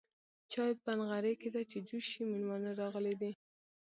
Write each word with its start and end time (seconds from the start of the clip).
چاي 0.51 0.71
په 0.83 0.91
نغرې 0.99 1.33
کيده 1.41 1.61
چې 1.71 1.77
جوش 1.87 2.05
شي 2.13 2.21
ميلمانه 2.31 2.69
راغلي 2.81 3.15
دي. 3.21 3.31